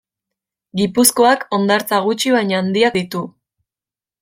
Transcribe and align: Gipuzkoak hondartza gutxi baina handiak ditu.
Gipuzkoak 0.79 1.45
hondartza 1.59 2.01
gutxi 2.07 2.35
baina 2.39 2.59
handiak 2.63 2.99
ditu. 3.03 3.25